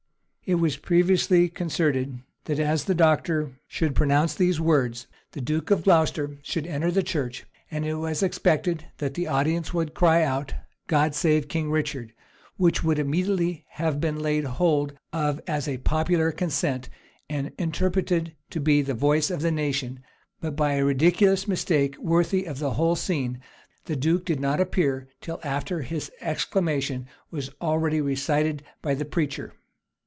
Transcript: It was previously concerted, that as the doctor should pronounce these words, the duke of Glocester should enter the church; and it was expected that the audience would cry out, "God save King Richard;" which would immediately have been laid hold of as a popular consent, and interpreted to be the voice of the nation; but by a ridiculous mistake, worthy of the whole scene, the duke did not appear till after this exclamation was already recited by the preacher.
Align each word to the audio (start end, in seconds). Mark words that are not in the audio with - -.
It 0.43 0.55
was 0.55 0.75
previously 0.75 1.47
concerted, 1.47 2.19
that 2.43 2.59
as 2.59 2.83
the 2.83 2.95
doctor 2.95 3.51
should 3.69 3.95
pronounce 3.95 4.35
these 4.35 4.59
words, 4.59 5.07
the 5.31 5.39
duke 5.39 5.71
of 5.71 5.83
Glocester 5.83 6.39
should 6.43 6.67
enter 6.67 6.91
the 6.91 7.03
church; 7.03 7.45
and 7.69 7.85
it 7.85 7.93
was 7.93 8.21
expected 8.21 8.83
that 8.97 9.13
the 9.13 9.27
audience 9.27 9.73
would 9.73 9.93
cry 9.93 10.23
out, 10.23 10.53
"God 10.87 11.15
save 11.15 11.47
King 11.47 11.71
Richard;" 11.71 12.11
which 12.57 12.83
would 12.83 12.99
immediately 12.99 13.63
have 13.69 14.01
been 14.01 14.19
laid 14.19 14.43
hold 14.43 14.91
of 15.13 15.39
as 15.47 15.69
a 15.69 15.77
popular 15.77 16.33
consent, 16.33 16.89
and 17.29 17.53
interpreted 17.57 18.35
to 18.49 18.59
be 18.59 18.81
the 18.81 18.93
voice 18.95 19.31
of 19.31 19.39
the 19.41 19.51
nation; 19.51 20.01
but 20.41 20.57
by 20.57 20.73
a 20.73 20.83
ridiculous 20.83 21.47
mistake, 21.47 21.97
worthy 21.97 22.43
of 22.43 22.59
the 22.59 22.71
whole 22.71 22.97
scene, 22.97 23.39
the 23.85 23.95
duke 23.95 24.25
did 24.25 24.41
not 24.41 24.59
appear 24.59 25.07
till 25.21 25.39
after 25.43 25.81
this 25.81 26.11
exclamation 26.19 27.07
was 27.29 27.51
already 27.61 28.01
recited 28.01 28.63
by 28.81 28.93
the 28.93 29.05
preacher. 29.05 29.53